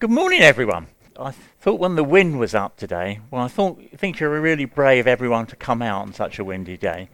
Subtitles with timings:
[0.00, 0.88] Good morning, everyone.
[1.18, 5.06] I thought when the wind was up today, well, I thought think you're really brave,
[5.06, 7.10] everyone, to come out on such a windy day.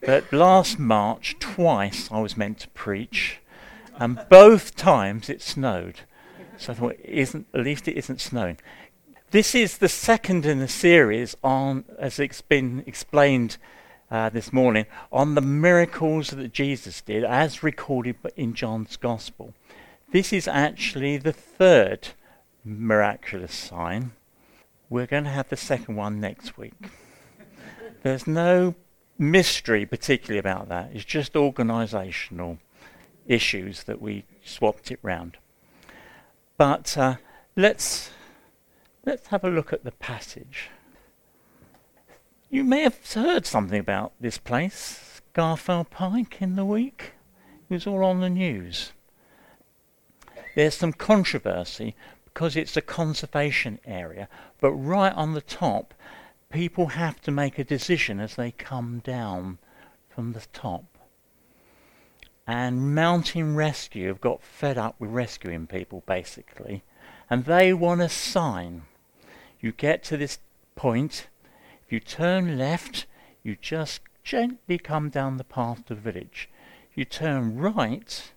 [0.00, 3.38] But last March, twice I was meant to preach,
[3.98, 6.00] and both times it snowed.
[6.56, 8.58] So I thought, isn't at least it isn't snowing.
[9.30, 13.58] This is the second in the series on, as it's been explained
[14.10, 19.54] uh, this morning, on the miracles that Jesus did, as recorded in John's Gospel.
[20.10, 22.08] This is actually the third
[22.64, 24.12] miraculous sign.
[24.88, 26.88] We're going to have the second one next week.
[28.02, 28.74] There's no
[29.18, 30.92] mystery particularly about that.
[30.94, 32.56] It's just organisational
[33.26, 35.36] issues that we swapped it round.
[36.56, 37.16] But uh,
[37.54, 38.10] let's
[39.04, 40.70] let's have a look at the passage.
[42.48, 47.12] You may have heard something about this place, Scafell Pike, in the week.
[47.68, 48.92] It was all on the news.
[50.54, 51.94] There's some controversy
[52.24, 54.28] because it's a conservation area,
[54.60, 55.94] but right on the top,
[56.50, 59.58] people have to make a decision as they come down
[60.08, 60.98] from the top.
[62.46, 66.82] And Mountain Rescue have got fed up with rescuing people, basically,
[67.28, 68.82] and they want a sign.
[69.60, 70.38] You get to this
[70.74, 71.28] point,
[71.84, 73.06] if you turn left,
[73.42, 76.48] you just gently come down the path to the village.
[76.94, 78.32] You turn right,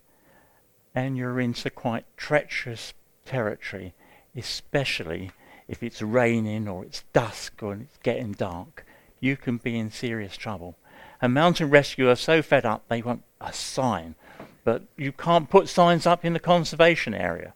[0.94, 2.94] and you're into quite treacherous
[3.26, 3.94] territory,
[4.36, 5.32] especially
[5.68, 8.86] if it's raining or it's dusk or it's getting dark.
[9.20, 10.78] You can be in serious trouble.
[11.22, 14.16] And mountain rescue are so fed up they want a sign.
[14.64, 17.54] But you can't put signs up in the conservation area.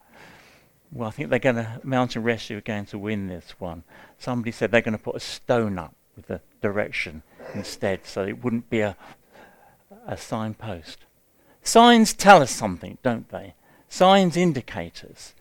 [0.92, 3.84] Well, I think they're going to, mountain rescue are going to win this one.
[4.18, 8.44] Somebody said they're going to put a stone up with the direction instead, so it
[8.44, 8.96] wouldn't be a,
[10.08, 11.05] a signpost.
[11.66, 13.56] Signs tell us something, don't they?
[13.90, 15.34] Signs indicators.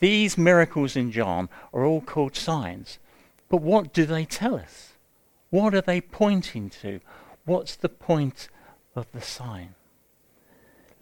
[0.00, 2.98] These miracles in John are all called signs.
[3.50, 4.94] But what do they tell us?
[5.50, 7.00] What are they pointing to?
[7.44, 8.48] What's the point
[8.96, 9.74] of the sign?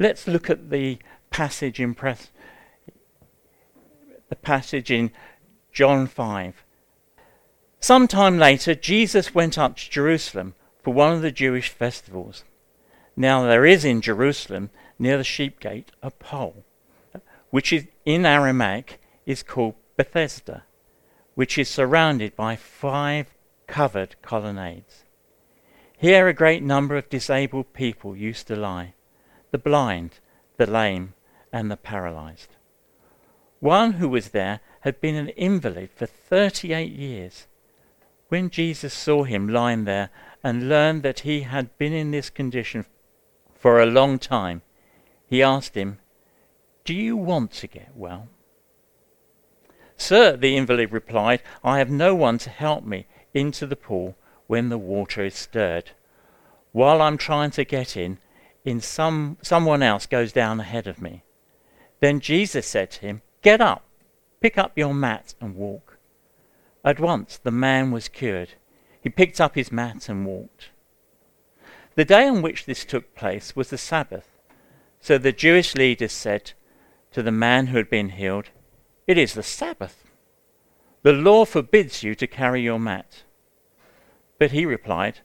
[0.01, 0.99] Let's look at the
[1.31, 2.31] passage in press,
[4.29, 5.13] the passage in
[5.73, 6.65] John 5.
[7.79, 12.43] Some time later, Jesus went up to Jerusalem for one of the Jewish festivals.
[13.17, 16.65] Now there is in Jerusalem, near the sheep gate, a pole
[17.51, 20.65] which is in Aramaic is called Bethesda,
[21.35, 23.35] which is surrounded by five
[23.67, 25.05] covered colonnades.
[25.97, 28.95] Here a great number of disabled people used to lie
[29.53, 30.19] the blind,
[30.59, 31.15] the lame,
[31.53, 32.57] and the paralyzed.
[33.61, 37.47] One who was there had been an invalid for 38 years.
[38.29, 40.11] When Jesus saw him lying there
[40.45, 42.85] and learned that he had been in this condition
[43.59, 44.63] for a long time,
[45.27, 45.99] he asked him,
[46.87, 48.29] do you want to get well?
[49.97, 54.69] Sir, the invalid replied, I have no one to help me into the pool when
[54.69, 55.91] the water is stirred.
[56.71, 58.19] While I'm trying to get in,
[58.65, 61.25] in some, someone else goes down ahead of me.
[61.99, 63.85] Then Jesus said to him, Get up,
[64.41, 65.99] pick up your mat and walk.
[66.85, 68.51] At once the man was cured.
[69.01, 70.71] He picked up his mat and walked.
[71.97, 74.29] The day on which this took place was the Sabbath.
[75.01, 76.53] So the Jewish leaders said,
[77.17, 78.51] to the man who had been healed,
[79.07, 80.05] It is the Sabbath.
[81.03, 83.23] The law forbids you to carry your mat.
[84.39, 85.21] But he replied,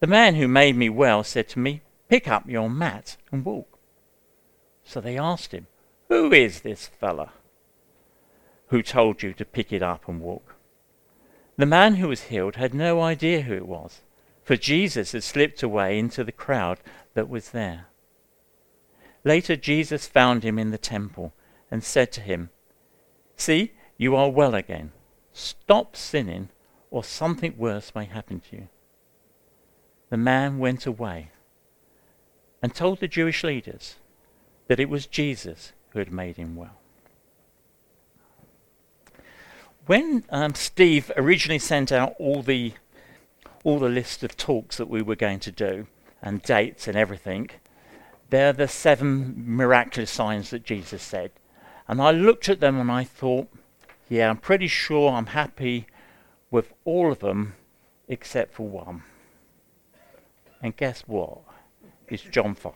[0.00, 3.78] The man who made me well said to me, Pick up your mat and walk.
[4.84, 5.66] So they asked him,
[6.08, 7.30] Who is this fellow
[8.66, 10.56] who told you to pick it up and walk?
[11.56, 14.02] The man who was healed had no idea who it was,
[14.42, 16.78] for Jesus had slipped away into the crowd
[17.14, 17.86] that was there.
[19.24, 21.32] Later, Jesus found him in the temple
[21.70, 22.50] and said to him,
[23.36, 24.92] See, you are well again.
[25.32, 26.48] Stop sinning,
[26.90, 28.68] or something worse may happen to you.
[30.08, 31.30] The man went away
[32.62, 33.96] and told the Jewish leaders
[34.68, 36.80] that it was Jesus who had made him well.
[39.86, 42.74] When um, Steve originally sent out all the
[43.64, 45.86] all the list of talks that we were going to do
[46.22, 47.50] and dates and everything,
[48.30, 51.32] they're the seven miraculous signs that Jesus said.
[51.88, 53.48] And I looked at them and I thought,
[54.08, 55.86] yeah, I'm pretty sure I'm happy
[56.50, 57.54] with all of them
[58.08, 59.02] except for one.
[60.62, 61.38] And guess what?
[62.08, 62.74] It's John 5.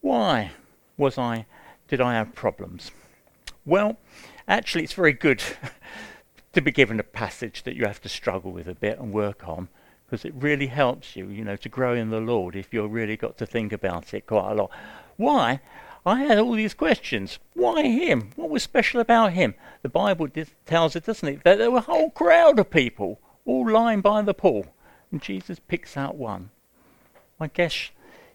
[0.00, 0.50] Why
[0.96, 1.46] was I
[1.88, 2.90] did I have problems?
[3.66, 3.98] Well,
[4.48, 5.42] actually it's very good
[6.52, 9.48] to be given a passage that you have to struggle with a bit and work
[9.48, 9.68] on
[10.06, 13.16] because it really helps you, you know, to grow in the Lord if you've really
[13.16, 14.70] got to think about it quite a lot.
[15.16, 15.60] Why?
[16.04, 17.38] I had all these questions.
[17.54, 18.30] Why him?
[18.36, 19.54] What was special about him?
[19.80, 20.28] The Bible
[20.66, 24.20] tells us, doesn't it, that there were a whole crowd of people all lying by
[24.22, 24.66] the pool,
[25.10, 26.50] and Jesus picks out one.
[27.40, 27.90] I guess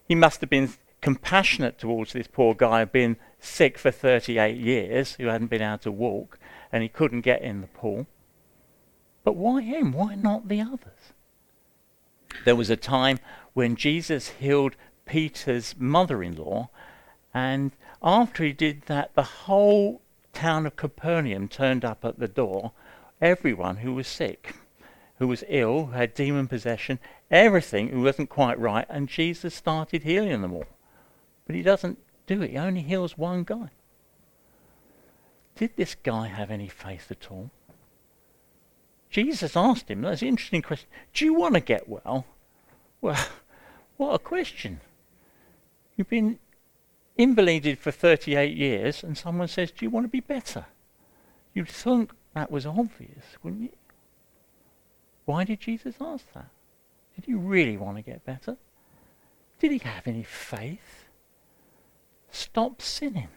[0.06, 5.14] he must have been compassionate towards this poor guy who'd been sick for 38 years,
[5.14, 6.37] who hadn't been able to walk,
[6.72, 8.06] and he couldn't get in the pool.
[9.24, 9.92] But why him?
[9.92, 11.12] Why not the others?
[12.44, 13.18] There was a time
[13.54, 14.76] when Jesus healed
[15.06, 16.70] Peter's mother in law,
[17.34, 17.72] and
[18.02, 22.72] after he did that, the whole town of Capernaum turned up at the door,
[23.20, 24.54] everyone who was sick,
[25.18, 26.98] who was ill, who had demon possession,
[27.30, 30.66] everything who wasn't quite right, and Jesus started healing them all.
[31.46, 33.70] But he doesn't do it, he only heals one guy.
[35.58, 37.50] Did this guy have any faith at all?
[39.10, 40.88] Jesus asked him, that's an interesting question.
[41.12, 42.26] Do you want to get well?
[43.00, 43.18] Well,
[43.96, 44.80] what a question.
[45.96, 46.38] You've been
[47.16, 50.66] invalided for 38 years, and someone says, Do you want to be better?
[51.54, 53.72] You'd think that was obvious, wouldn't you?
[55.24, 56.50] Why did Jesus ask that?
[57.16, 58.56] Did he really want to get better?
[59.58, 61.08] Did he have any faith?
[62.30, 63.28] Stop sinning.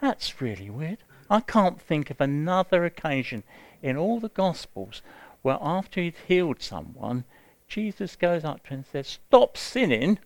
[0.00, 0.98] That's really weird.
[1.30, 3.42] I can't think of another occasion
[3.82, 5.02] in all the Gospels
[5.42, 7.24] where after he'd healed someone,
[7.68, 10.18] Jesus goes up to him and says, Stop sinning,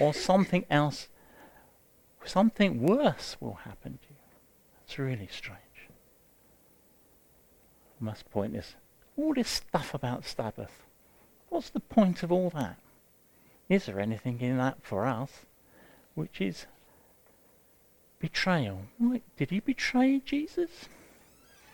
[0.00, 1.08] or something else,
[2.24, 4.16] something worse will happen to you.
[4.78, 5.60] That's really strange.
[8.00, 8.74] I must point this.
[9.16, 10.82] All this stuff about Sabbath.
[11.48, 12.76] What's the point of all that?
[13.68, 15.46] Is there anything in that for us
[16.14, 16.66] which is
[18.18, 18.82] betrayal?
[18.98, 20.70] Why, did he betray Jesus?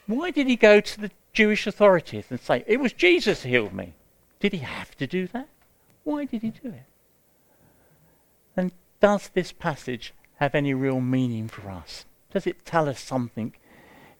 [0.06, 3.72] Why did he go to the Jewish authorities and say, It was Jesus who healed
[3.72, 3.94] me?
[4.40, 5.48] Did he have to do that?
[6.04, 6.84] Why did he do it?
[8.56, 12.04] And does this passage have any real meaning for us?
[12.32, 13.54] Does it tell us something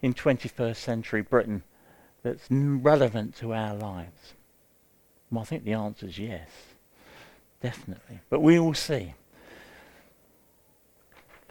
[0.01, 1.63] in 21st century Britain
[2.23, 4.35] that's relevant to our lives?
[5.31, 6.49] Well, I think the answer is yes,
[7.61, 8.21] definitely.
[8.29, 9.15] But we will see.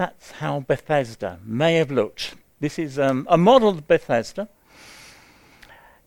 [0.02, 2.34] That's how Bethesda may have looked.
[2.60, 4.50] This is um, a model of Bethesda.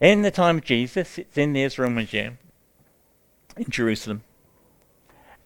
[0.01, 2.39] In the time of Jesus, it's in the Israel Museum
[3.57, 4.25] in Jerusalem.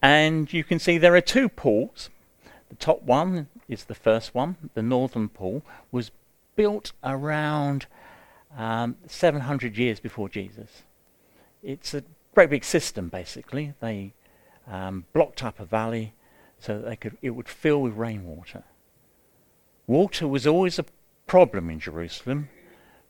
[0.01, 2.09] And you can see there are two pools.
[2.71, 5.61] The top one is the first one, the northern pool,
[5.93, 6.11] was
[6.57, 7.85] built around
[8.57, 10.85] um, 700 years before Jesus.
[11.63, 12.03] It's a
[12.35, 13.75] great big system, basically.
[13.81, 14.15] They
[14.67, 16.15] um, blocked up a valley
[16.61, 18.65] so that could, it would fill with rainwater.
[19.87, 20.85] Water was always a
[21.27, 22.49] problem in Jerusalem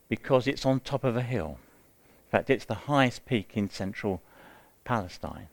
[0.08, 1.58] because it's on top of a hill.
[2.26, 4.22] In fact, it's the highest peak in central
[4.84, 5.48] Palestine.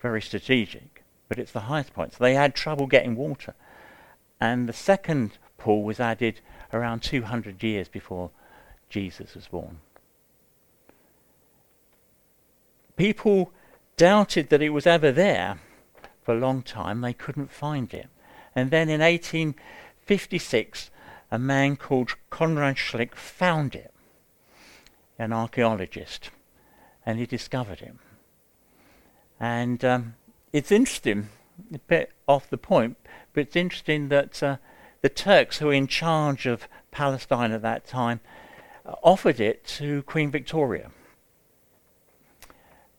[0.00, 2.12] Very strategic, but it's the highest point.
[2.12, 3.54] So they had trouble getting water.
[4.40, 6.40] And the second pool was added
[6.72, 8.30] around 200 years before
[8.88, 9.80] Jesus was born.
[12.96, 13.52] People
[13.96, 15.58] doubted that it was ever there
[16.24, 17.00] for a long time.
[17.00, 18.08] They couldn't find it.
[18.56, 20.90] And then in 1856,
[21.30, 23.92] a man called Conrad Schick found it,
[25.18, 26.30] an archaeologist,
[27.04, 27.94] and he discovered it.
[29.38, 30.14] And um,
[30.52, 31.28] it's interesting,
[31.72, 32.96] a bit off the point,
[33.32, 34.56] but it's interesting that uh,
[35.02, 38.20] the Turks who were in charge of Palestine at that time
[38.86, 40.90] uh, offered it to Queen Victoria.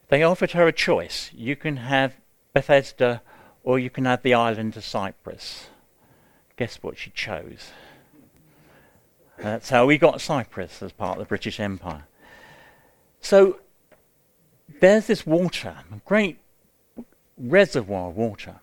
[0.10, 1.32] They offered her a choice.
[1.34, 2.18] You can have
[2.56, 3.22] Bethesda
[3.66, 5.68] or you can have the island of Cyprus.
[6.56, 7.72] Guess what she chose?
[9.38, 12.06] That's how we got Cyprus as part of the British Empire.
[13.20, 13.60] So
[14.80, 16.40] there's this water, a great
[17.38, 18.62] reservoir of water.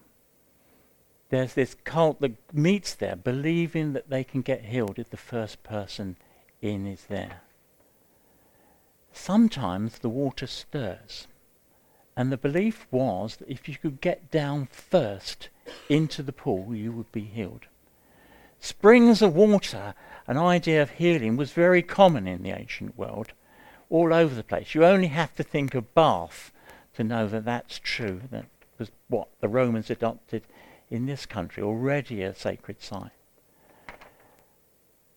[1.28, 5.62] There's this cult that meets there, believing that they can get healed if the first
[5.62, 6.16] person
[6.62, 7.42] in is there.
[9.12, 11.26] Sometimes the water stirs.
[12.16, 15.48] And the belief was that if you could get down first
[15.88, 17.66] into the pool, you would be healed.
[18.60, 19.94] Springs of water,
[20.26, 23.32] an idea of healing, was very common in the ancient world
[23.90, 24.74] all over the place.
[24.74, 26.52] You only have to think of Bath
[26.94, 28.22] to know that that's true.
[28.30, 28.46] That
[28.78, 30.42] was what the Romans adopted
[30.90, 33.10] in this country, already a sacred site.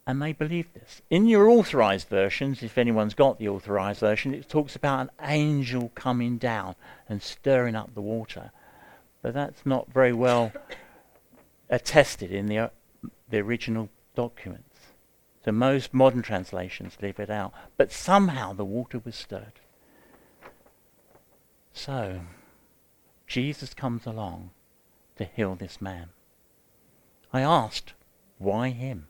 [0.07, 1.01] And they believe this.
[1.09, 5.91] In your authorized versions, if anyone's got the authorized version, it talks about an angel
[5.95, 6.75] coming down
[7.09, 8.51] and stirring up the water.
[9.23, 10.51] But that's not very well
[11.69, 12.69] attested in the, uh,
[13.29, 14.79] the original documents.
[15.43, 17.53] So most modern translations leave it out.
[17.75, 19.59] But somehow the water was stirred.
[21.73, 22.21] So,
[23.27, 24.51] Jesus comes along
[25.17, 26.09] to heal this man.
[27.33, 27.93] I asked,
[28.37, 29.07] why him?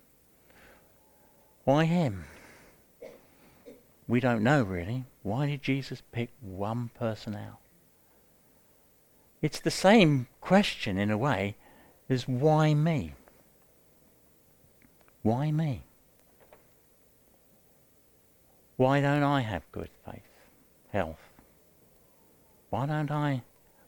[1.65, 2.25] Why him?
[4.07, 5.05] We don't know really.
[5.23, 7.57] Why did Jesus pick one person out?
[9.41, 11.55] It's the same question in a way
[12.07, 13.13] as why me?
[15.23, 15.83] Why me?
[18.77, 20.21] Why don't I have good faith,
[20.91, 21.29] health?
[22.69, 23.41] Why don't I?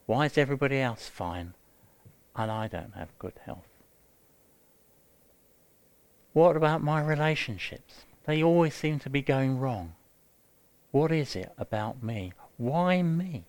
[0.08, 1.54] Why is everybody else fine
[2.36, 3.68] and I don't have good health?
[6.38, 8.06] What about my relationships?
[8.28, 9.96] They always seem to be going wrong.
[10.92, 12.32] What is it about me?
[12.58, 13.46] Why me?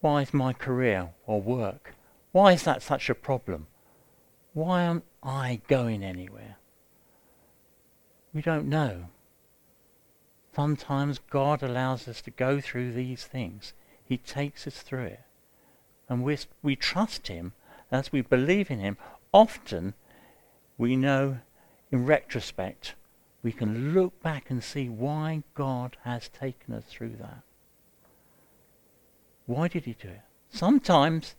[0.00, 1.94] Why is my career or work?
[2.32, 3.66] Why is that such a problem?
[4.54, 6.56] Why am I going anywhere?
[8.32, 9.10] We don't know.
[10.56, 13.74] Sometimes God allows us to go through these things.
[14.02, 15.20] He takes us through it.
[16.08, 17.52] And we, we trust Him
[17.92, 18.96] as we believe in Him.
[19.32, 19.94] Often,
[20.76, 21.38] we know
[21.92, 22.94] in retrospect,
[23.42, 27.42] we can look back and see why God has taken us through that.
[29.46, 30.20] Why did He do it?
[30.50, 31.34] Sometimes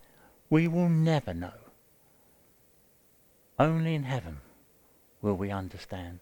[0.50, 1.52] we will never know.
[3.58, 4.38] Only in heaven
[5.20, 6.20] will we understand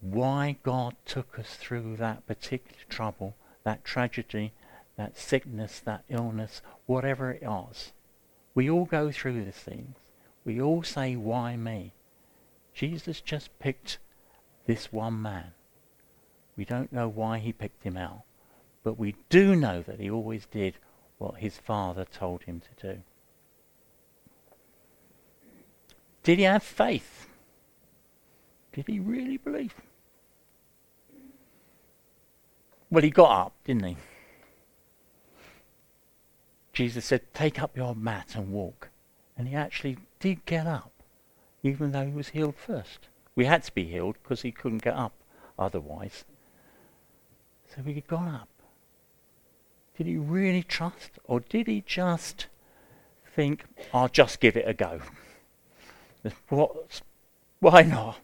[0.00, 3.34] why God took us through that particular trouble,
[3.64, 4.52] that tragedy,
[4.96, 7.92] that sickness, that illness, whatever it was.
[8.54, 9.96] We all go through these things.
[10.44, 11.92] We all say, why me?
[12.72, 13.98] Jesus just picked
[14.66, 15.52] this one man.
[16.56, 18.22] We don't know why he picked him out,
[18.82, 20.74] but we do know that he always did
[21.18, 23.00] what his father told him to do.
[26.22, 27.26] Did he have faith?
[28.72, 29.74] Did he really believe?
[32.90, 33.96] Well, he got up, didn't he?
[36.74, 38.90] Jesus said, Take up your mat and walk.
[39.36, 40.92] And he actually did get up,
[41.62, 43.08] even though he was healed first.
[43.34, 45.12] We had to be healed because he couldn't get up
[45.58, 46.24] otherwise.
[47.74, 48.48] So he got up.
[49.96, 51.10] Did he really trust?
[51.24, 52.46] Or did he just
[53.34, 55.00] think, I'll just give it a go?
[56.48, 57.02] What?
[57.60, 58.16] Why not?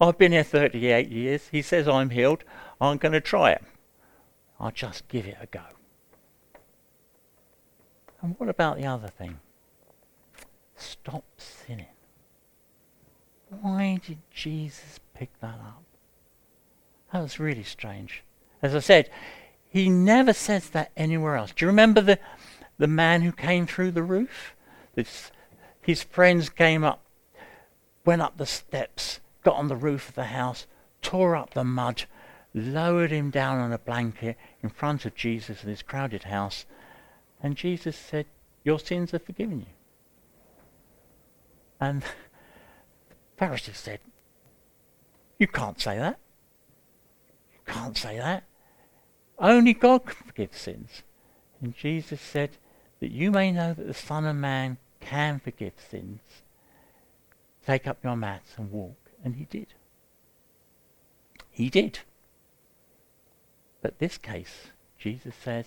[0.00, 1.48] I've been here 38 years.
[1.50, 2.44] He says I'm healed.
[2.78, 3.62] I'm going to try it.
[4.60, 5.62] I'll just give it a go.
[8.20, 9.38] And what about the other thing?
[10.76, 11.86] Stop sinning.
[13.60, 15.82] Why did Jesus pick that up?
[17.12, 18.22] That was really strange.
[18.62, 19.08] As I said,
[19.70, 21.52] he never says that anywhere else.
[21.52, 22.18] Do you remember the,
[22.78, 24.54] the man who came through the roof?
[24.94, 25.30] This,
[25.80, 27.02] his friends came up,
[28.04, 30.66] went up the steps, got on the roof of the house,
[31.02, 32.04] tore up the mud,
[32.54, 36.66] lowered him down on a blanket in front of Jesus in his crowded house,
[37.42, 38.26] and Jesus said,
[38.64, 39.66] Your sins are forgiven you.
[41.80, 42.06] And the
[43.36, 44.00] Pharisees said,
[45.38, 46.18] You can't say that.
[47.52, 48.44] You can't say that.
[49.38, 51.02] Only God can forgive sins.
[51.60, 52.50] And Jesus said,
[53.00, 56.20] That you may know that the Son of Man can forgive sins.
[57.64, 58.96] Take up your mats and walk.
[59.24, 59.68] And he did.
[61.50, 62.00] He did.
[63.82, 65.66] But this case, Jesus says,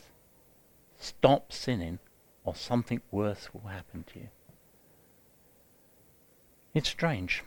[1.04, 2.00] stop sinning
[2.44, 4.30] or something worse will happen to you.
[6.74, 7.44] It's strange.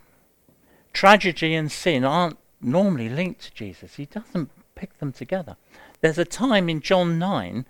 [0.93, 3.97] Tragedy and sin aren't normally linked to Jesus.
[3.97, 5.57] He doesn't pick them together.
[6.01, 7.67] There's a time in John 9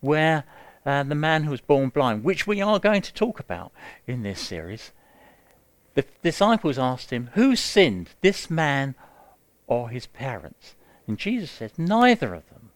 [0.00, 0.44] where
[0.84, 3.72] uh, the man who was born blind, which we are going to talk about
[4.06, 4.92] in this series,
[5.94, 8.94] the disciples asked him, Who sinned, this man
[9.66, 10.74] or his parents?
[11.06, 12.70] And Jesus says, Neither of them.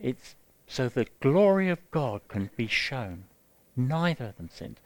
[0.00, 0.34] It's
[0.66, 3.24] so the glory of God can be shown.
[3.76, 4.80] Neither of them sinned.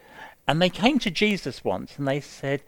[0.47, 2.63] And they came to Jesus once and they said,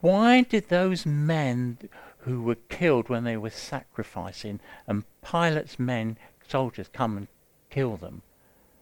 [0.00, 1.78] Why did those men
[2.18, 7.28] who were killed when they were sacrificing and Pilate's men, soldiers, come and
[7.70, 8.22] kill them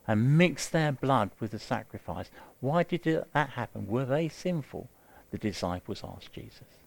[0.07, 2.30] and mix their blood with the sacrifice?
[2.61, 3.87] Why did that happen?
[3.87, 4.88] Were they sinful?
[5.30, 6.78] The disciples asked Jesus.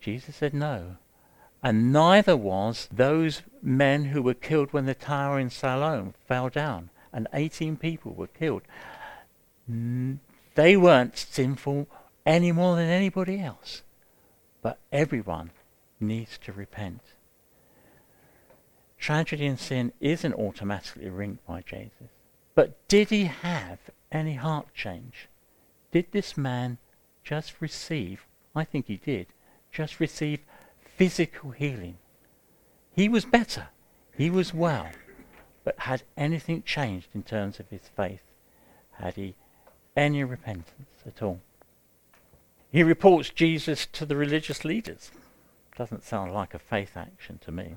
[0.00, 0.96] Jesus said, No.
[1.64, 6.90] And neither was those men who were killed when the tower in Siloam fell down
[7.10, 8.60] and 18 people were killed.
[9.66, 11.88] They weren't sinful
[12.26, 13.82] any more than anybody else.
[14.60, 15.52] But everyone
[15.98, 17.00] needs to repent.
[18.98, 22.10] Tragedy and sin isn't automatically linked by Jesus.
[22.54, 23.78] But did he have
[24.12, 25.28] any heart change?
[25.92, 26.76] Did this man
[27.22, 29.28] just receive, I think he did,
[29.72, 30.40] just receive
[30.96, 31.98] physical healing.
[32.94, 33.68] He was better.
[34.16, 34.88] He was well.
[35.64, 38.22] But had anything changed in terms of his faith?
[38.92, 39.34] Had he
[39.96, 41.40] any repentance at all?
[42.70, 45.10] He reports Jesus to the religious leaders.
[45.76, 47.76] Doesn't sound like a faith action to me.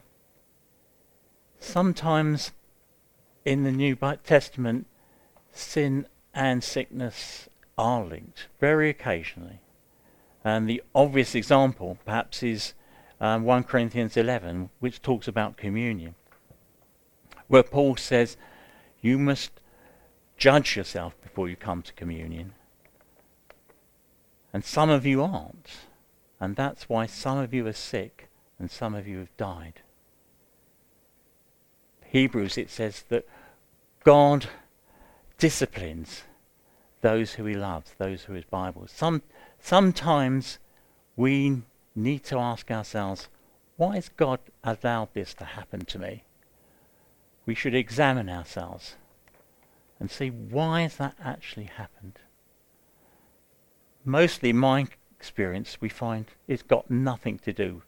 [1.59, 2.51] Sometimes
[3.45, 4.85] in the New Testament,
[5.51, 7.47] sin and sickness
[7.77, 9.59] are linked, very occasionally.
[10.43, 12.73] And the obvious example, perhaps, is
[13.19, 16.15] um, 1 Corinthians 11, which talks about communion,
[17.47, 18.37] where Paul says,
[19.01, 19.51] You must
[20.37, 22.53] judge yourself before you come to communion.
[24.53, 25.69] And some of you aren't.
[26.39, 29.81] And that's why some of you are sick and some of you have died.
[32.05, 33.27] Hebrews, it says that
[34.03, 34.47] God
[35.37, 36.23] disciplines
[37.01, 38.87] those who he loves, those who his Bible.
[38.87, 39.21] Some,
[39.59, 40.59] sometimes
[41.15, 41.63] we
[41.97, 43.27] need to ask ourselves,
[43.75, 46.23] why has God allowed this to happen to me?
[47.45, 48.95] We should examine ourselves
[49.99, 52.19] and see why has that actually happened.
[54.05, 54.87] Mostly my
[55.17, 57.81] experience we find it's got nothing to do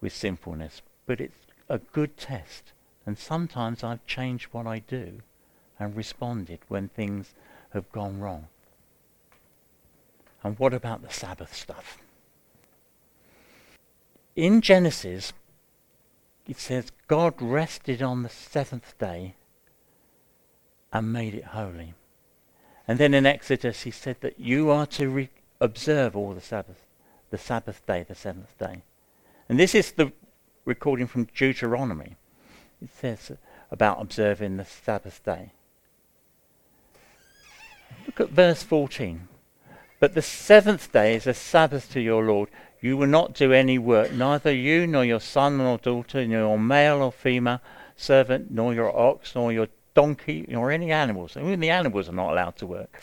[0.00, 2.72] with sinfulness, but it's a good test.
[3.04, 5.20] And sometimes I've changed what I do
[5.78, 7.34] and responded when things
[7.70, 8.48] have gone wrong.
[10.42, 11.98] And what about the Sabbath stuff?
[14.36, 15.32] In Genesis,
[16.46, 19.34] it says God rested on the seventh day
[20.92, 21.94] and made it holy.
[22.86, 26.84] And then in Exodus, he said that you are to re- observe all the Sabbath,
[27.30, 28.82] the Sabbath day, the seventh day.
[29.48, 30.12] And this is the
[30.64, 32.16] recording from Deuteronomy.
[32.82, 33.32] It says
[33.70, 35.52] about observing the Sabbath day.
[38.04, 39.28] Look at verse 14.
[39.98, 42.50] But the seventh day is a Sabbath to your Lord.
[42.86, 46.56] You will not do any work, neither you nor your son nor daughter, nor your
[46.56, 47.60] male or female
[47.96, 51.36] servant, nor your ox, nor your donkey, nor any animals.
[51.36, 53.02] Even the animals are not allowed to work.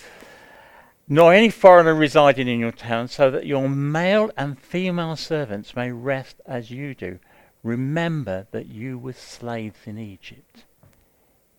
[1.09, 5.91] Nor any foreigner residing in your town, so that your male and female servants may
[5.91, 7.19] rest as you do.
[7.61, 10.63] Remember that you were slaves in Egypt.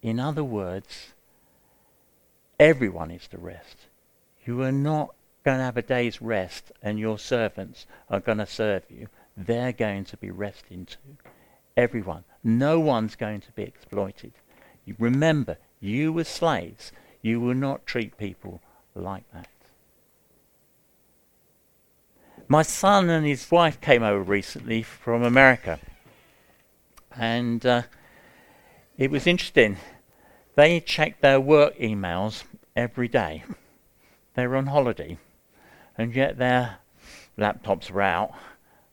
[0.00, 1.12] In other words,
[2.58, 3.76] everyone is to rest.
[4.46, 8.46] You are not going to have a day's rest and your servants are going to
[8.46, 9.08] serve you.
[9.36, 11.16] They're going to be resting too.
[11.76, 12.24] Everyone.
[12.42, 14.32] No one's going to be exploited.
[14.98, 16.92] Remember, you were slaves.
[17.22, 18.60] You will not treat people
[18.94, 19.48] like that.
[22.48, 25.80] My son and his wife came over recently from America.
[27.16, 27.82] And uh,
[28.98, 29.78] it was interesting.
[30.54, 32.44] They checked their work emails
[32.76, 33.44] every day.
[34.34, 35.18] They were on holiday,
[35.96, 36.78] and yet their
[37.38, 38.32] laptops were out,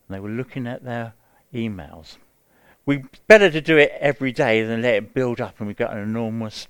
[0.08, 1.14] and they were looking at their
[1.54, 2.18] emails.
[2.86, 5.94] We better to do it every day than let it build up, and we got
[5.94, 6.68] an enormous,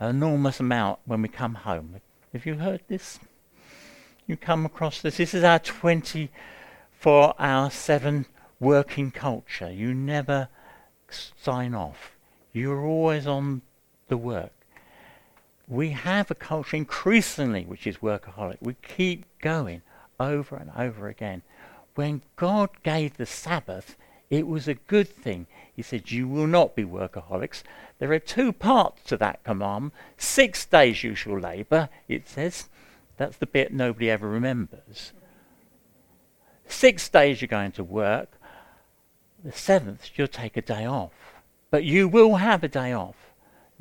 [0.00, 2.00] enormous amount when we come home.
[2.32, 3.18] Have you heard this?
[4.26, 5.16] You come across this?
[5.16, 8.26] This is our 24-hour, seven
[8.60, 9.72] working culture.
[9.72, 10.48] You never
[11.10, 12.12] sign off.
[12.52, 13.62] You're always on
[14.08, 14.52] the work.
[15.70, 18.56] We have a culture increasingly which is workaholic.
[18.60, 19.82] We keep going
[20.18, 21.42] over and over again.
[21.94, 23.96] When God gave the Sabbath,
[24.30, 25.46] it was a good thing.
[25.72, 27.62] He said, You will not be workaholics.
[28.00, 29.92] There are two parts to that command.
[30.16, 32.68] Six days you shall labor, it says.
[33.16, 35.12] That's the bit nobody ever remembers.
[36.66, 38.30] Six days you're going to work.
[39.44, 41.12] The seventh, you'll take a day off.
[41.70, 43.19] But you will have a day off.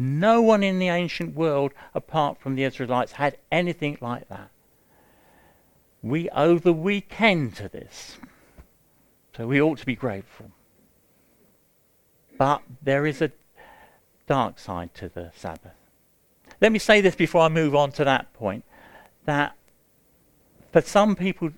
[0.02, 4.50] No one in the ancient world, apart from the Israelites, had anything like that.
[6.02, 8.18] We owe the weekend to this.
[9.36, 10.52] So we ought to be grateful.
[12.38, 13.32] But there is a
[14.26, 15.74] dark side to the Sabbath.
[16.62, 18.64] Let me say this before I move on to that point
[19.26, 19.56] that
[20.72, 21.52] for some people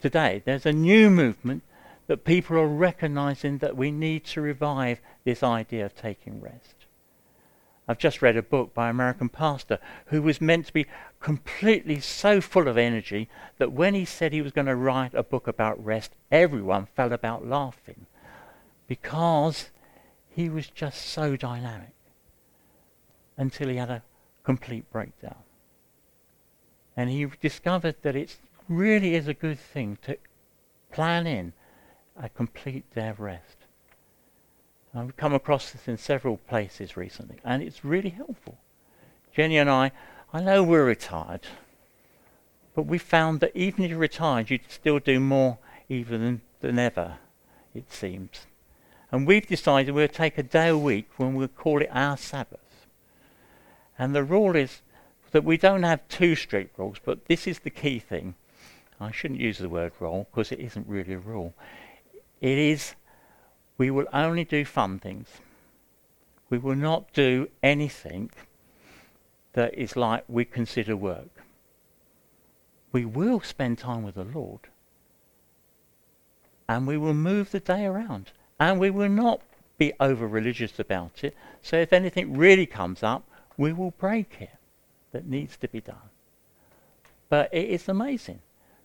[0.00, 1.62] today, there's a new movement
[2.06, 6.77] that people are recognizing that we need to revive this idea of taking rest.
[7.88, 10.86] I've just read a book by an American pastor who was meant to be
[11.20, 15.22] completely so full of energy that when he said he was going to write a
[15.22, 18.04] book about rest, everyone fell about laughing
[18.86, 19.70] because
[20.28, 21.94] he was just so dynamic
[23.38, 24.02] until he had a
[24.44, 25.36] complete breakdown.
[26.94, 28.36] And he discovered that it
[28.68, 30.18] really is a good thing to
[30.92, 31.54] plan in
[32.20, 33.57] a complete day of rest.
[34.94, 38.58] I've come across this in several places recently, and it's really helpful.
[39.34, 39.92] Jenny and I,
[40.32, 41.46] I know we're retired,
[42.74, 46.78] but we found that even if you're retired, you'd still do more even than, than
[46.78, 47.18] ever,
[47.74, 48.46] it seems.
[49.10, 52.86] And we've decided we'll take a day a week when we'll call it our Sabbath.
[53.98, 54.82] And the rule is
[55.32, 58.34] that we don't have two strict rules, but this is the key thing.
[59.00, 61.54] I shouldn't use the word rule because it isn't really a rule.
[62.40, 62.94] It is
[63.78, 65.28] we will only do fun things.
[66.50, 68.30] We will not do anything
[69.52, 71.44] that is like we consider work.
[72.90, 74.60] We will spend time with the Lord.
[76.68, 78.32] And we will move the day around.
[78.58, 79.40] And we will not
[79.78, 81.36] be over religious about it.
[81.62, 83.24] So if anything really comes up,
[83.56, 84.56] we will break it
[85.12, 86.10] that needs to be done.
[87.28, 88.40] But it is amazing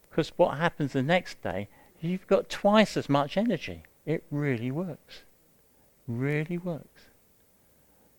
[0.09, 3.83] because what happens the next day, you've got twice as much energy.
[4.05, 5.21] It really works.
[6.07, 7.03] Really works.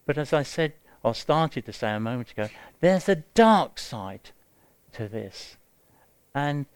[0.07, 2.49] But as I said, or started to say a moment ago,
[2.81, 4.31] there's a dark side
[4.93, 5.57] to this.
[6.35, 6.67] And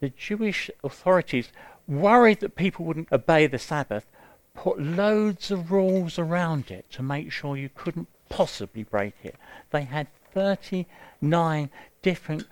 [0.00, 1.50] the Jewish authorities,
[1.88, 4.06] worried that people wouldn't obey the Sabbath,
[4.54, 9.36] put loads of rules around it to make sure you couldn't possibly break it.
[9.70, 11.70] They had 39
[12.02, 12.46] different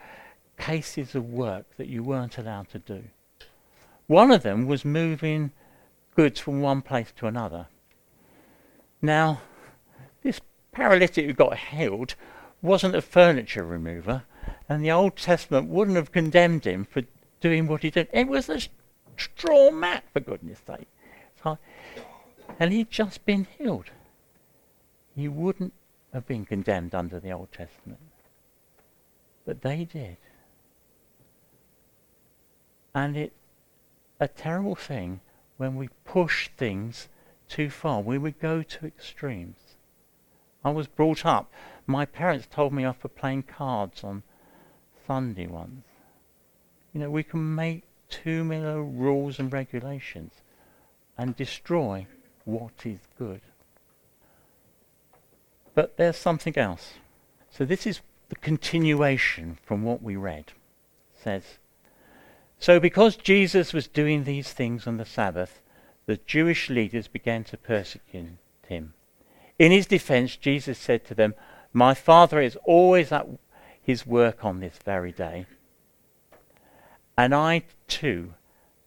[0.59, 3.05] cases of work that you weren't allowed to do.
[4.07, 5.53] One of them was moving
[6.15, 7.67] goods from one place to another.
[9.01, 9.41] Now,
[10.23, 10.41] this
[10.73, 12.15] paralytic who got healed
[12.63, 14.25] wasn't a furniture remover,
[14.69, 17.03] and the Old Testament wouldn't have condemned him for
[17.41, 18.09] doing what he did.
[18.13, 18.61] It was a
[19.17, 20.89] straw mat, for goodness sake.
[22.59, 23.91] And he'd just been healed.
[25.15, 25.73] He wouldn't
[26.13, 28.01] have been condemned under the Old Testament.
[29.45, 30.17] But they did.
[32.95, 33.35] And it's
[34.25, 35.21] a terrible thing
[35.59, 37.09] when we push things
[37.49, 39.77] too far, we go to extremes.
[40.65, 41.53] I was brought up,
[41.87, 44.23] my parents told me off for playing cards on
[45.07, 45.85] Sunday once.
[46.93, 50.33] You know, we can make too many rules and regulations
[51.19, 52.07] and destroy
[52.45, 53.43] what is good.
[55.75, 56.95] But there's something else.
[57.51, 60.53] So this is the continuation from what we read.
[61.15, 61.43] It says,
[62.59, 65.61] So because Jesus was doing these things on the Sabbath,
[66.07, 68.95] the Jewish leaders began to persecute him.
[69.59, 71.35] In his defense, Jesus said to them,
[71.73, 73.27] My Father is always at
[73.83, 75.47] his work on this very day,
[77.17, 78.35] and I too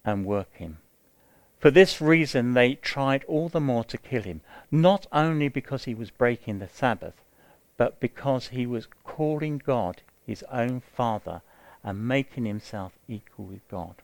[0.05, 0.77] am working.
[1.59, 5.95] For this reason, they tried all the more to kill him, not only because he
[5.95, 7.15] was breaking the Sabbath,
[7.77, 11.41] but because he was calling God his own Father
[11.87, 13.95] and making himself equal with God.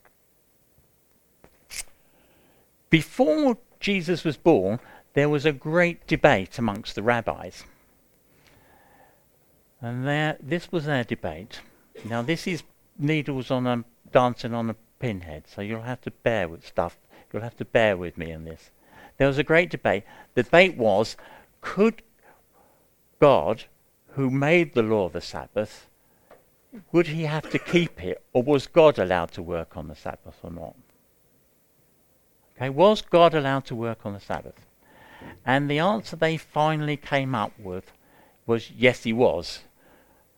[2.90, 4.80] Before Jesus was born,
[5.14, 7.66] there was a great debate amongst the rabbis.
[9.82, 11.60] And there, this was their debate.
[12.06, 12.64] Now, this is
[12.98, 16.98] needles on a dancing on a pinhead, so you'll have to bear with stuff
[17.34, 18.70] You'll have to bear with me in this.
[19.18, 20.04] There was a great debate.
[20.36, 21.18] The debate was
[21.62, 22.04] could
[23.20, 23.64] God,
[24.10, 25.88] who made the law of the Sabbath,
[26.92, 30.40] would he have to keep it, or was God allowed to work on the Sabbath
[30.44, 30.76] or not?
[32.56, 34.66] Okay, was God allowed to work on the Sabbath?
[35.46, 37.92] And the answer they finally came up with
[38.46, 39.60] was yes, he was.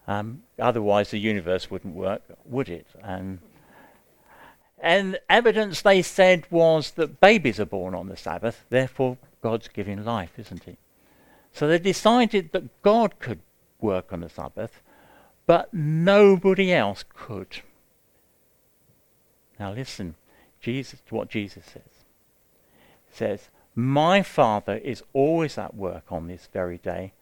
[0.07, 2.87] Um, otherwise, the universe wouldn't work, would it?
[3.03, 3.39] And
[4.81, 10.03] and evidence they said was that babies are born on the Sabbath, therefore God's giving
[10.03, 10.77] life, isn't he?
[11.53, 13.39] So they decided that God could
[13.79, 14.81] work on the Sabbath,
[15.45, 17.61] but nobody else could.
[19.59, 20.15] Now listen,
[20.59, 22.03] Jesus to what Jesus says.
[23.07, 27.13] He says, My Father is always at work on this very day,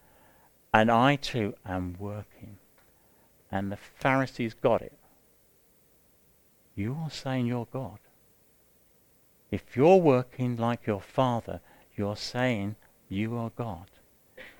[0.74, 2.58] and I too am working.
[3.52, 4.94] And the Pharisees got it.
[6.76, 8.00] You are saying you're God.
[9.52, 11.62] If you're working like your Father,
[11.96, 12.76] you're saying
[13.08, 13.86] you are God.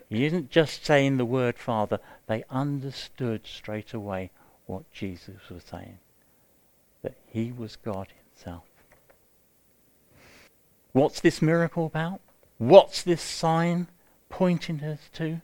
[0.08, 4.30] He isn't just saying the word Father, they understood straight away
[4.66, 5.98] what Jesus was saying.
[7.02, 8.64] That he was God himself.
[10.92, 12.20] What's this miracle about?
[12.58, 13.88] What's this sign
[14.28, 15.40] pointing us to?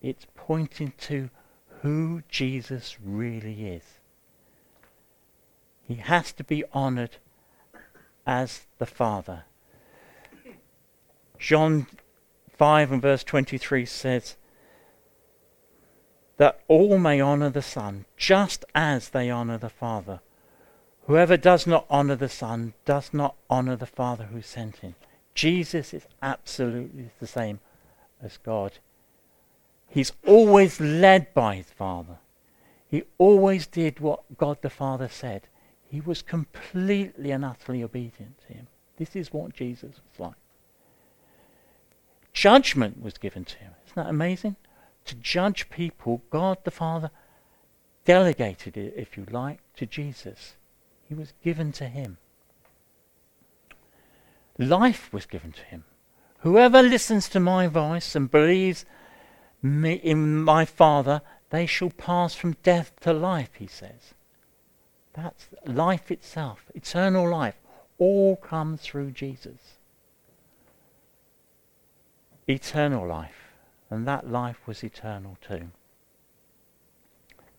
[0.00, 1.30] It's pointing to
[1.82, 3.84] who Jesus really is.
[5.86, 7.16] He has to be honored
[8.26, 9.44] as the Father.
[11.38, 11.86] John
[12.56, 14.36] 5 and verse 23 says,
[16.38, 20.20] that all may honor the Son, just as they honor the Father.
[21.06, 24.94] Whoever does not honor the Son does not honor the Father who sent him.
[25.34, 27.60] Jesus is absolutely the same
[28.22, 28.72] as God.
[29.88, 32.18] He's always led by his Father.
[32.88, 35.42] He always did what God the Father said.
[35.88, 38.66] He was completely and utterly obedient to him.
[38.96, 40.41] This is what Jesus was like.
[42.32, 43.72] Judgment was given to him.
[43.86, 44.56] Isn't that amazing?
[45.06, 47.10] To judge people, God the Father
[48.04, 50.54] delegated it, if you like, to Jesus.
[51.08, 52.18] He was given to him.
[54.58, 55.84] Life was given to him.
[56.40, 58.84] Whoever listens to my voice and believes
[59.62, 64.14] me in my Father, they shall pass from death to life, he says.
[65.14, 67.56] That's life itself, eternal life,
[67.98, 69.78] all comes through Jesus.
[72.52, 73.54] Eternal life,
[73.88, 75.70] and that life was eternal too.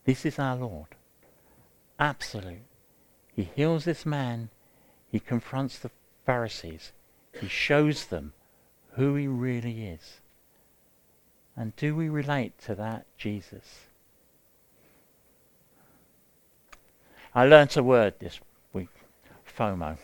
[0.04, 0.94] This is our Lord.
[1.98, 2.62] Absolute.
[3.34, 4.50] He heals this man.
[5.10, 5.90] He confronts the
[6.24, 6.92] Pharisees.
[7.40, 8.34] He shows them
[8.92, 10.20] who he really is.
[11.56, 13.88] And do we relate to that Jesus?
[17.34, 18.38] I learnt a word this
[18.72, 18.94] week
[19.58, 19.96] FOMO.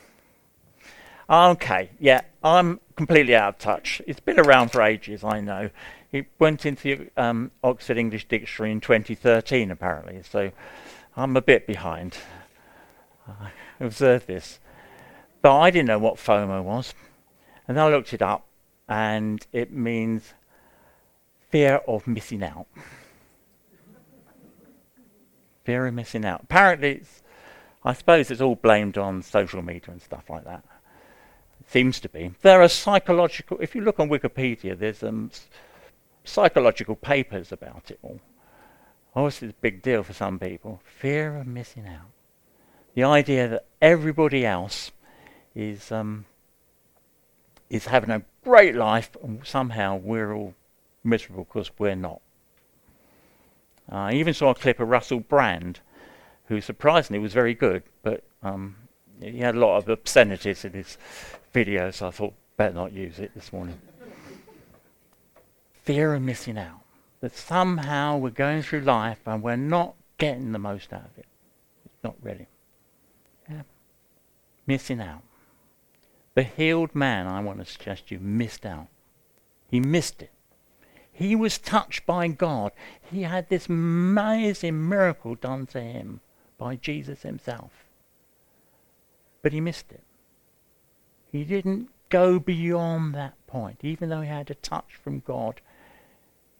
[1.30, 4.02] Okay, yeah, I'm completely out of touch.
[4.04, 5.70] It's been around for ages, I know.
[6.10, 10.50] It went into the um, Oxford English Dictionary in 2013, apparently, so
[11.16, 12.16] I'm a bit behind.
[13.28, 14.58] I observed this.
[15.40, 16.94] But I didn't know what FOMO was.
[17.68, 18.44] And I looked it up,
[18.88, 20.34] and it means
[21.48, 22.66] fear of missing out.
[25.62, 26.42] fear of missing out.
[26.42, 27.02] Apparently,
[27.84, 30.64] I suppose it's all blamed on social media and stuff like that.
[31.66, 32.32] Seems to be.
[32.42, 35.30] There are psychological, if you look on Wikipedia, there's um,
[36.24, 38.20] psychological papers about it all.
[39.14, 40.80] Obviously, it's a big deal for some people.
[40.84, 42.10] Fear of missing out.
[42.94, 44.92] The idea that everybody else
[45.54, 46.26] is um,
[47.68, 50.54] is having a great life, and somehow we're all
[51.04, 52.20] miserable because we're not.
[53.90, 55.80] Uh, I even saw a clip of Russell Brand,
[56.46, 58.76] who surprisingly was very good, but um,
[59.22, 60.96] he had a lot of obscenities in his
[61.54, 63.78] videos, so I thought, better not use it this morning.
[65.84, 66.80] Fear of missing out.
[67.20, 71.26] That somehow we're going through life and we're not getting the most out of it.
[71.84, 72.46] It's not really.
[73.48, 73.62] Yeah.
[74.66, 75.22] Missing out.
[76.34, 78.86] The healed man, I want to suggest you, missed out.
[79.68, 80.30] He missed it.
[81.12, 82.72] He was touched by God.
[83.10, 86.20] He had this amazing miracle done to him
[86.56, 87.70] by Jesus himself.
[89.42, 90.02] But he missed it.
[91.30, 93.78] He didn't go beyond that point.
[93.82, 95.60] Even though he had a touch from God,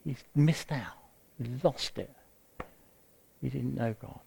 [0.05, 0.97] he missed out.
[1.43, 2.11] He lost it.
[3.41, 4.21] He didn't know God.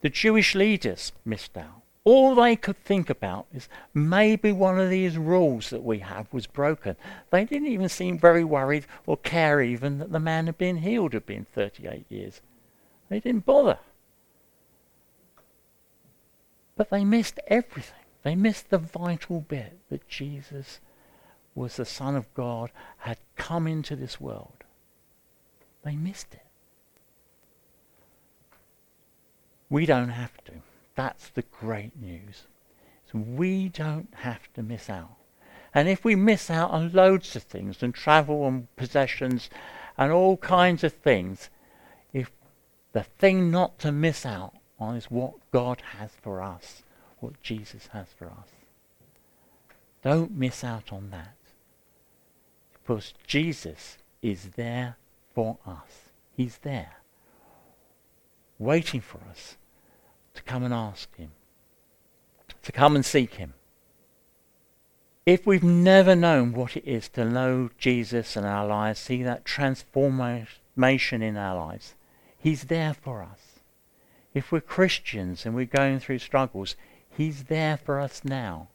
[0.00, 1.82] The Jewish leaders missed out.
[2.04, 6.46] All they could think about is maybe one of these rules that we have was
[6.46, 6.96] broken.
[7.30, 11.12] They didn't even seem very worried or care even that the man had been healed
[11.12, 12.40] had been 38 years.
[13.10, 13.78] They didn't bother.
[16.78, 18.06] But they missed everything.
[18.22, 20.78] They missed the vital bit that Jesus
[21.54, 24.62] was the Son of God, had come into this world.
[25.84, 26.46] They missed it.
[29.68, 30.52] We don't have to.
[30.94, 32.46] That's the great news.
[33.10, 35.16] So we don't have to miss out.
[35.74, 39.50] And if we miss out on loads of things and travel and possessions
[39.96, 41.50] and all kinds of things,
[42.12, 42.30] if
[42.92, 46.82] the thing not to miss out on is what God has for us,
[47.20, 48.48] what Jesus has for us.
[50.02, 51.34] Don't miss out on that.
[52.72, 54.96] Because Jesus is there
[55.34, 56.10] for us.
[56.36, 56.96] He's there,
[58.58, 59.56] waiting for us
[60.34, 61.32] to come and ask him,
[62.62, 63.54] to come and seek him.
[65.26, 69.44] If we've never known what it is to know Jesus in our lives, see that
[69.44, 71.96] transformation in our lives,
[72.38, 73.47] he's there for us.
[74.34, 76.76] If we're Christians and we're going through struggles,
[77.08, 78.68] he's there for us now.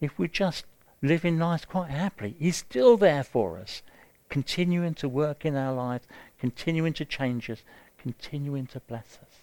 [0.00, 0.64] If we're just
[1.02, 3.82] living life quite happily, he's still there for us,
[4.28, 6.06] continuing to work in our lives,
[6.38, 7.62] continuing to change us,
[7.98, 9.40] continuing to bless us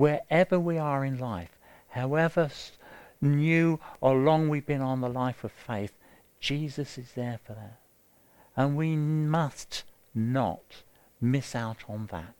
[0.00, 1.58] wherever we are in life,
[1.90, 2.50] however
[3.20, 5.92] new or long we've been on the life of faith,
[6.40, 7.78] Jesus is there for that.
[8.56, 10.82] And we must not
[11.20, 12.34] miss out on that.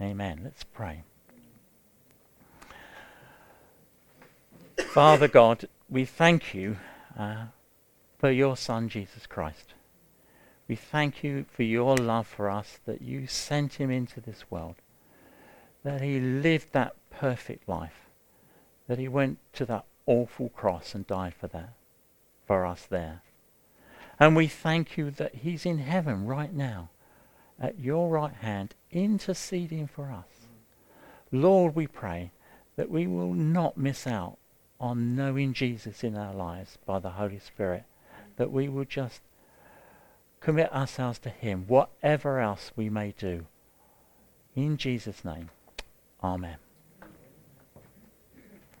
[0.00, 0.40] Amen.
[0.44, 1.02] Let's pray.
[4.78, 6.76] Father God, we thank you
[7.18, 7.46] uh,
[8.18, 9.74] for your Son, Jesus Christ.
[10.68, 14.76] We thank you for your love for us, that you sent him into this world
[15.86, 18.08] that he lived that perfect life,
[18.88, 21.74] that he went to that awful cross and died for that,
[22.44, 23.22] for us there.
[24.18, 26.90] And we thank you that he's in heaven right now,
[27.60, 30.48] at your right hand, interceding for us.
[31.32, 32.30] Lord, we pray
[32.76, 34.38] that we will not miss out
[34.78, 37.84] on knowing Jesus in our lives by the Holy Spirit,
[38.36, 39.20] that we will just
[40.40, 43.46] commit ourselves to him, whatever else we may do.
[44.54, 45.50] In Jesus' name,
[46.22, 46.58] amen.